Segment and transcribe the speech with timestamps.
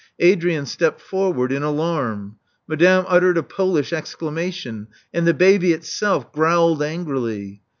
[0.19, 6.81] Adrian stepped forward in alarm; Madame uttered a Polish exclamation; and the baby itself growled
[6.81, 7.61] angrily.